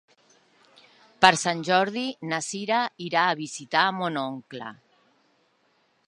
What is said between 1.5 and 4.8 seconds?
Jordi na Cira irà a visitar mon oncle.